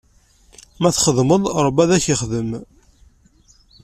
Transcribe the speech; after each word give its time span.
Ma 0.81 0.89
txedmeḍ, 0.95 1.43
Ṛebbi 1.65 1.79
ad 1.83 1.91
ak-ixdem. 1.97 2.49